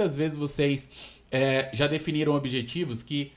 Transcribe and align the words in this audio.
Quantas 0.00 0.16
vezes 0.16 0.38
vocês 0.38 0.90
é, 1.30 1.68
já 1.74 1.86
definiram 1.86 2.34
objetivos 2.34 3.02
que, 3.02 3.32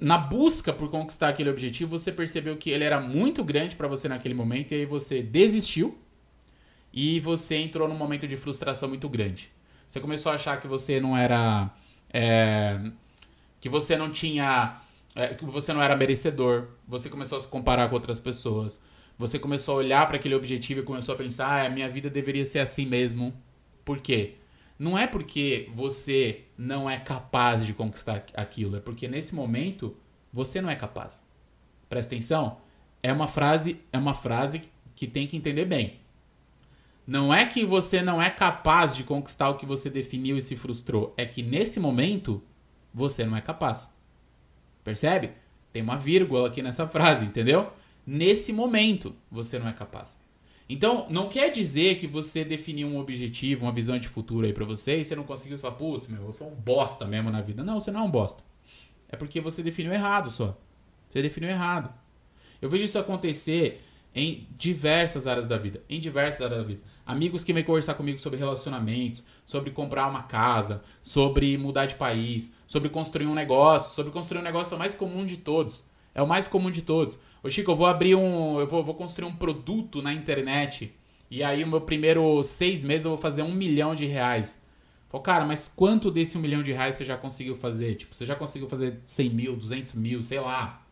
na 0.00 0.18
busca 0.18 0.72
por 0.72 0.90
conquistar 0.90 1.28
aquele 1.28 1.48
objetivo, 1.48 1.96
você 1.96 2.10
percebeu 2.10 2.56
que 2.56 2.70
ele 2.70 2.82
era 2.82 3.00
muito 3.00 3.44
grande 3.44 3.76
para 3.76 3.86
você 3.86 4.08
naquele 4.08 4.34
momento 4.34 4.72
e 4.72 4.78
aí 4.78 4.84
você 4.84 5.22
desistiu 5.22 5.96
e 6.92 7.20
você 7.20 7.54
entrou 7.54 7.86
num 7.86 7.94
momento 7.96 8.26
de 8.26 8.36
frustração 8.36 8.88
muito 8.88 9.08
grande. 9.08 9.48
Você 9.88 10.00
começou 10.00 10.32
a 10.32 10.34
achar 10.34 10.60
que 10.60 10.66
você 10.66 10.98
não 10.98 11.16
era. 11.16 11.70
É, 12.12 12.80
que 13.60 13.68
você 13.68 13.96
não 13.96 14.10
tinha. 14.10 14.80
É, 15.14 15.34
que 15.34 15.44
você 15.44 15.72
não 15.72 15.80
era 15.80 15.94
merecedor. 15.94 16.66
Você 16.88 17.08
começou 17.08 17.38
a 17.38 17.40
se 17.40 17.46
comparar 17.46 17.88
com 17.88 17.94
outras 17.94 18.18
pessoas. 18.18 18.80
Você 19.16 19.38
começou 19.38 19.76
a 19.76 19.78
olhar 19.78 20.08
para 20.08 20.16
aquele 20.16 20.34
objetivo 20.34 20.80
e 20.80 20.82
começou 20.82 21.14
a 21.14 21.18
pensar: 21.18 21.46
ah, 21.46 21.66
a 21.66 21.70
minha 21.70 21.88
vida 21.88 22.10
deveria 22.10 22.44
ser 22.44 22.58
assim 22.58 22.86
mesmo. 22.86 23.32
Por 23.84 24.00
quê? 24.00 24.34
Não 24.84 24.98
é 24.98 25.06
porque 25.06 25.70
você 25.72 26.44
não 26.58 26.90
é 26.90 26.98
capaz 26.98 27.64
de 27.64 27.72
conquistar 27.72 28.22
aquilo, 28.34 28.76
é 28.76 28.80
porque 28.80 29.08
nesse 29.08 29.34
momento 29.34 29.96
você 30.30 30.60
não 30.60 30.68
é 30.68 30.76
capaz. 30.76 31.24
Presta 31.88 32.14
atenção, 32.14 32.58
é 33.02 33.10
uma 33.10 33.26
frase, 33.26 33.80
é 33.90 33.96
uma 33.96 34.12
frase 34.12 34.64
que 34.94 35.06
tem 35.06 35.26
que 35.26 35.38
entender 35.38 35.64
bem. 35.64 36.00
Não 37.06 37.32
é 37.32 37.46
que 37.46 37.64
você 37.64 38.02
não 38.02 38.20
é 38.20 38.28
capaz 38.28 38.94
de 38.94 39.04
conquistar 39.04 39.48
o 39.48 39.56
que 39.56 39.64
você 39.64 39.88
definiu 39.88 40.36
e 40.36 40.42
se 40.42 40.54
frustrou, 40.54 41.14
é 41.16 41.24
que 41.24 41.42
nesse 41.42 41.80
momento 41.80 42.42
você 42.92 43.24
não 43.24 43.38
é 43.38 43.40
capaz. 43.40 43.88
Percebe? 44.84 45.30
Tem 45.72 45.80
uma 45.80 45.96
vírgula 45.96 46.48
aqui 46.48 46.60
nessa 46.60 46.86
frase, 46.86 47.24
entendeu? 47.24 47.72
Nesse 48.06 48.52
momento 48.52 49.16
você 49.30 49.58
não 49.58 49.66
é 49.66 49.72
capaz. 49.72 50.22
Então, 50.68 51.06
não 51.10 51.28
quer 51.28 51.50
dizer 51.50 51.98
que 51.98 52.06
você 52.06 52.44
definiu 52.44 52.88
um 52.88 52.98
objetivo, 52.98 53.66
uma 53.66 53.72
visão 53.72 53.98
de 53.98 54.08
futuro 54.08 54.46
aí 54.46 54.52
pra 54.52 54.64
você 54.64 55.00
e 55.00 55.04
você 55.04 55.14
não 55.14 55.24
conseguiu, 55.24 55.58
você 55.58 55.62
fala, 55.62 55.74
putz, 55.74 56.08
meu, 56.08 56.22
você 56.24 56.42
é 56.42 56.46
um 56.46 56.54
bosta 56.54 57.04
mesmo 57.04 57.30
na 57.30 57.42
vida. 57.42 57.62
Não, 57.62 57.78
você 57.78 57.90
não 57.90 58.00
é 58.00 58.02
um 58.04 58.10
bosta. 58.10 58.42
É 59.08 59.16
porque 59.16 59.40
você 59.40 59.62
definiu 59.62 59.92
errado 59.92 60.30
só. 60.30 60.58
Você 61.08 61.20
definiu 61.20 61.50
errado. 61.50 61.92
Eu 62.62 62.70
vejo 62.70 62.84
isso 62.84 62.98
acontecer 62.98 63.84
em 64.14 64.48
diversas 64.56 65.26
áreas 65.26 65.46
da 65.46 65.58
vida. 65.58 65.82
Em 65.88 66.00
diversas 66.00 66.40
áreas 66.40 66.60
da 66.60 66.66
vida. 66.66 66.80
Amigos 67.04 67.44
que 67.44 67.52
vêm 67.52 67.62
conversar 67.62 67.94
comigo 67.94 68.18
sobre 68.18 68.38
relacionamentos, 68.38 69.22
sobre 69.44 69.70
comprar 69.70 70.08
uma 70.08 70.22
casa, 70.22 70.82
sobre 71.02 71.58
mudar 71.58 71.84
de 71.84 71.96
país, 71.96 72.54
sobre 72.66 72.88
construir 72.88 73.26
um 73.26 73.34
negócio, 73.34 73.94
sobre 73.94 74.10
construir 74.10 74.40
um 74.40 74.44
negócio 74.44 74.72
é 74.72 74.76
o 74.76 74.78
mais 74.78 74.94
comum 74.94 75.26
de 75.26 75.36
todos. 75.36 75.84
É 76.14 76.22
o 76.22 76.26
mais 76.26 76.46
comum 76.46 76.70
de 76.70 76.82
todos. 76.82 77.18
Ô 77.42 77.50
Chico, 77.50 77.70
eu 77.70 77.76
vou 77.76 77.86
abrir 77.86 78.14
um. 78.14 78.60
Eu 78.60 78.66
vou, 78.66 78.84
vou 78.84 78.94
construir 78.94 79.26
um 79.26 79.34
produto 79.34 80.00
na 80.00 80.12
internet. 80.12 80.94
E 81.30 81.42
aí, 81.42 81.64
o 81.64 81.66
meu 81.66 81.80
primeiro 81.80 82.42
seis 82.44 82.84
meses 82.84 83.04
eu 83.04 83.10
vou 83.10 83.18
fazer 83.18 83.42
um 83.42 83.52
milhão 83.52 83.94
de 83.94 84.06
reais. 84.06 84.62
Pô, 85.08 85.20
cara, 85.20 85.44
mas 85.44 85.68
quanto 85.68 86.10
desse 86.10 86.36
um 86.36 86.40
milhão 86.40 86.62
de 86.62 86.72
reais 86.72 86.96
você 86.96 87.04
já 87.04 87.16
conseguiu 87.16 87.54
fazer? 87.54 87.94
Tipo, 87.94 88.14
você 88.14 88.26
já 88.26 88.34
conseguiu 88.34 88.68
fazer 88.68 89.00
100 89.06 89.30
mil, 89.30 89.56
200 89.56 89.94
mil, 89.94 90.22
sei 90.22 90.40
lá. 90.40 90.84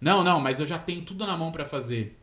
Não, 0.00 0.22
não, 0.22 0.38
mas 0.38 0.60
eu 0.60 0.66
já 0.66 0.78
tenho 0.78 1.02
tudo 1.02 1.26
na 1.26 1.36
mão 1.36 1.50
para 1.50 1.64
fazer. 1.64 2.18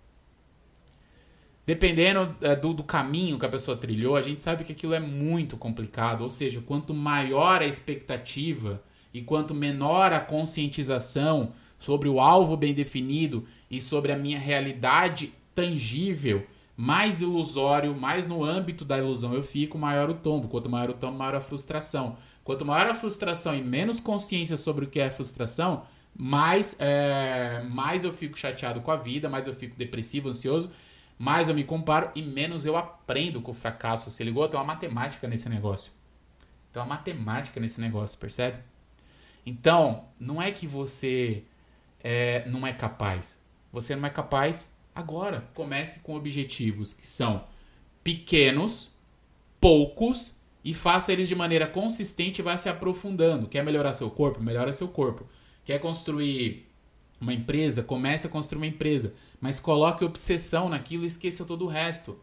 Dependendo 1.65 2.35
é, 2.41 2.55
do, 2.55 2.73
do 2.73 2.83
caminho 2.83 3.39
que 3.39 3.45
a 3.45 3.49
pessoa 3.49 3.77
trilhou, 3.77 4.15
a 4.15 4.21
gente 4.21 4.43
sabe 4.43 4.63
que 4.63 4.71
aquilo 4.71 4.93
é 4.93 4.99
muito 4.99 5.57
complicado. 5.57 6.21
Ou 6.21 6.29
seja, 6.29 6.61
quanto 6.61 6.93
maior 6.93 7.61
a 7.61 7.65
expectativa 7.65 8.83
e 9.13 9.21
quanto 9.21 9.55
menor 9.55 10.13
a 10.13 10.19
conscientização 10.19 11.53
sobre 11.81 12.07
o 12.07 12.19
alvo 12.19 12.55
bem 12.55 12.73
definido 12.73 13.45
e 13.69 13.81
sobre 13.81 14.13
a 14.13 14.17
minha 14.17 14.39
realidade 14.39 15.33
tangível, 15.53 16.45
mais 16.77 17.21
ilusório, 17.21 17.93
mais 17.93 18.25
no 18.25 18.43
âmbito 18.43 18.85
da 18.85 18.97
ilusão 18.97 19.33
eu 19.33 19.43
fico, 19.43 19.77
maior 19.77 20.09
o 20.09 20.13
tombo. 20.13 20.47
Quanto 20.47 20.69
maior 20.69 20.91
o 20.91 20.93
tombo, 20.93 21.17
maior 21.17 21.35
a 21.35 21.41
frustração. 21.41 22.15
Quanto 22.43 22.65
maior 22.65 22.87
a 22.87 22.95
frustração 22.95 23.55
e 23.55 23.61
menos 23.61 23.99
consciência 23.99 24.57
sobre 24.57 24.85
o 24.85 24.87
que 24.87 24.99
é 24.99 25.09
frustração, 25.09 25.83
mais, 26.15 26.75
é, 26.79 27.63
mais 27.69 28.03
eu 28.03 28.13
fico 28.13 28.37
chateado 28.37 28.81
com 28.81 28.91
a 28.91 28.95
vida, 28.95 29.29
mais 29.29 29.47
eu 29.47 29.53
fico 29.53 29.75
depressivo, 29.77 30.29
ansioso, 30.29 30.71
mais 31.17 31.47
eu 31.49 31.55
me 31.55 31.63
comparo 31.63 32.09
e 32.15 32.21
menos 32.21 32.65
eu 32.65 32.77
aprendo 32.77 33.41
com 33.41 33.51
o 33.51 33.55
fracasso. 33.55 34.09
Você 34.09 34.23
ligou? 34.23 34.47
Tem 34.47 34.59
uma 34.59 34.65
matemática 34.65 35.27
nesse 35.27 35.49
negócio. 35.49 35.91
Tem 36.71 36.81
uma 36.81 36.95
matemática 36.95 37.59
nesse 37.59 37.81
negócio, 37.81 38.17
percebe? 38.17 38.57
Então, 39.45 40.05
não 40.19 40.41
é 40.41 40.51
que 40.51 40.67
você 40.67 41.43
é, 42.03 42.47
não 42.47 42.65
é 42.65 42.73
capaz. 42.73 43.41
Você 43.71 43.95
não 43.95 44.05
é 44.05 44.09
capaz 44.09 44.75
agora. 44.93 45.47
Comece 45.53 46.01
com 46.01 46.15
objetivos 46.15 46.93
que 46.93 47.07
são 47.07 47.45
pequenos, 48.03 48.91
poucos 49.59 50.35
e 50.63 50.73
faça 50.73 51.11
eles 51.11 51.27
de 51.27 51.35
maneira 51.35 51.67
consistente 51.67 52.39
e 52.39 52.43
vá 52.43 52.57
se 52.57 52.69
aprofundando. 52.69 53.47
Quer 53.47 53.63
melhorar 53.63 53.93
seu 53.93 54.09
corpo? 54.09 54.41
Melhora 54.41 54.73
seu 54.73 54.87
corpo. 54.87 55.25
Quer 55.63 55.79
construir 55.79 56.67
uma 57.19 57.33
empresa? 57.33 57.83
Comece 57.83 58.27
a 58.27 58.29
construir 58.29 58.57
uma 58.57 58.67
empresa. 58.67 59.13
Mas 59.39 59.59
coloque 59.59 60.05
obsessão 60.05 60.69
naquilo 60.69 61.03
e 61.03 61.07
esqueça 61.07 61.45
todo 61.45 61.65
o 61.65 61.67
resto. 61.67 62.17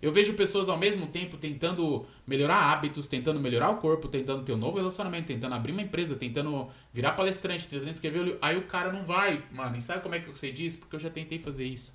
Eu 0.00 0.12
vejo 0.12 0.34
pessoas 0.34 0.68
ao 0.68 0.78
mesmo 0.78 1.08
tempo 1.08 1.36
tentando 1.36 2.06
melhorar 2.24 2.72
hábitos, 2.72 3.08
tentando 3.08 3.40
melhorar 3.40 3.70
o 3.70 3.78
corpo, 3.78 4.06
tentando 4.06 4.44
ter 4.44 4.52
um 4.52 4.56
novo 4.56 4.76
relacionamento, 4.76 5.26
tentando 5.26 5.54
abrir 5.54 5.72
uma 5.72 5.82
empresa, 5.82 6.14
tentando 6.14 6.68
virar 6.92 7.12
palestrante, 7.12 7.66
tentando 7.66 7.90
escrever. 7.90 8.38
Aí 8.40 8.56
o 8.56 8.66
cara 8.66 8.92
não 8.92 9.04
vai, 9.04 9.42
mano. 9.50 9.76
E 9.76 9.82
sabe 9.82 10.02
como 10.02 10.14
é 10.14 10.20
que 10.20 10.28
eu 10.28 10.36
sei 10.36 10.52
disso? 10.52 10.78
Porque 10.78 10.94
eu 10.94 11.00
já 11.00 11.10
tentei 11.10 11.40
fazer 11.40 11.64
isso. 11.64 11.92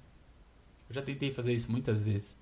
Eu 0.90 0.96
já 0.96 1.02
tentei 1.02 1.32
fazer 1.32 1.54
isso 1.54 1.72
muitas 1.72 2.04
vezes. 2.04 2.38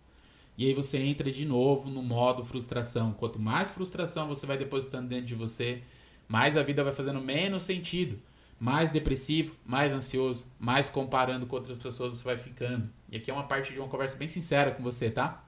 E 0.57 0.66
aí 0.66 0.73
você 0.73 0.97
entra 0.97 1.31
de 1.31 1.45
novo 1.45 1.91
no 1.91 2.01
modo 2.01 2.44
frustração. 2.44 3.13
Quanto 3.13 3.39
mais 3.39 3.69
frustração 3.69 4.27
você 4.27 4.47
vai 4.47 4.57
depositando 4.57 5.07
dentro 5.07 5.27
de 5.27 5.35
você, 5.35 5.83
mais 6.27 6.57
a 6.57 6.63
vida 6.63 6.83
vai 6.83 6.94
fazendo 6.94 7.21
menos 7.21 7.63
sentido. 7.63 8.19
Mais 8.59 8.89
depressivo, 8.89 9.55
mais 9.66 9.91
ansioso, 9.91 10.45
mais 10.59 10.89
comparando 10.89 11.45
com 11.45 11.55
outras 11.55 11.77
pessoas 11.77 12.13
você 12.13 12.23
vai 12.23 12.38
ficando. 12.38 12.89
E 13.11 13.17
aqui 13.17 13.29
é 13.29 13.33
uma 13.33 13.47
parte 13.47 13.73
de 13.73 13.79
uma 13.79 13.88
conversa 13.88 14.17
bem 14.17 14.27
sincera 14.27 14.71
com 14.71 14.83
você, 14.83 15.09
tá? 15.09 15.44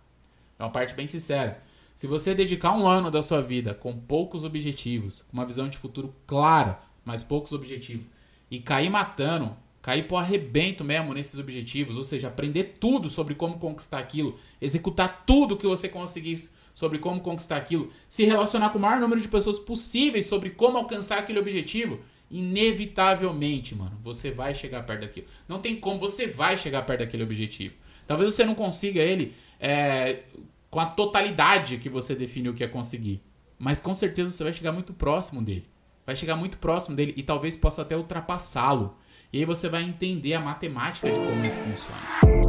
É 0.58 0.64
uma 0.64 0.72
parte 0.72 0.94
bem 0.94 1.08
sincera. 1.08 1.62
Se 1.96 2.08
você 2.08 2.34
dedicar 2.34 2.74
um 2.74 2.88
ano 2.88 3.12
da 3.12 3.22
sua 3.22 3.42
vida 3.42 3.74
com 3.74 3.98
poucos 3.98 4.44
objetivos, 4.44 5.24
com 5.30 5.38
uma 5.38 5.46
visão 5.46 5.70
de 5.70 5.78
futuro 5.78 6.14
clara, 6.26 6.80
mas 7.06 7.24
poucos 7.24 7.54
objetivos, 7.54 8.10
e 8.50 8.60
cair 8.60 8.90
matando, 8.90 9.56
cair 9.82 10.08
pro 10.08 10.18
arrebento 10.18 10.84
mesmo 10.84 11.14
nesses 11.14 11.40
objetivos, 11.40 11.98
ou 11.98 12.04
seja, 12.04 12.30
aprender 12.30 12.78
tudo 12.80 13.10
sobre 13.10 13.36
como 13.36 13.60
conquistar 13.60 14.00
aquilo, 14.00 14.40
executar 14.62 15.24
tudo 15.26 15.58
que 15.58 15.68
você 15.68 15.88
conseguir 15.90 16.50
sobre 16.74 16.98
como 16.98 17.22
conquistar 17.22 17.58
aquilo, 17.58 17.92
se 18.10 18.24
relacionar 18.24 18.70
com 18.70 18.80
o 18.80 18.82
maior 18.82 19.00
número 19.00 19.22
de 19.22 19.28
pessoas 19.28 19.60
possíveis 19.60 20.26
sobre 20.26 20.50
como 20.50 20.78
alcançar 20.78 21.20
aquele 21.20 21.40
objetivo, 21.40 22.00
inevitavelmente, 22.32 23.76
mano, 23.76 24.00
você 24.04 24.32
vai 24.32 24.56
chegar 24.56 24.84
perto 24.84 25.02
daquilo. 25.02 25.28
Não 25.48 25.60
tem 25.60 25.76
como, 25.76 26.00
você 26.00 26.26
vai 26.26 26.58
chegar 26.58 26.82
perto 26.82 27.02
daquele 27.02 27.24
objetivo. 27.24 27.76
Talvez 28.08 28.34
você 28.34 28.44
não 28.44 28.56
consiga 28.56 29.02
ele 29.02 29.36
é, 29.64 30.24
com 30.70 30.82
a 30.82 30.86
totalidade 30.86 31.78
que 31.78 31.88
você 31.88 32.14
definiu 32.14 32.54
que 32.54 32.66
é 32.66 32.68
conseguir. 32.68 33.24
Mas 33.58 33.80
com 33.80 33.96
certeza 33.96 34.30
você 34.30 34.44
vai 34.44 34.52
chegar 34.52 34.74
muito 34.74 34.92
próximo 34.92 35.42
dele. 35.42 35.70
Vai 36.06 36.18
chegar 36.18 36.36
muito 36.36 36.58
próximo 36.58 36.98
dele 36.98 37.14
e 37.16 37.24
talvez 37.24 37.56
possa 37.56 37.82
até 37.82 37.96
ultrapassá-lo. 37.96 38.98
E 39.32 39.38
aí 39.38 39.46
você 39.46 39.70
vai 39.70 39.84
entender 39.84 40.34
a 40.34 40.42
matemática 40.42 41.10
de 41.10 41.16
como 41.16 41.46
isso 41.46 41.58
funciona. 41.60 42.43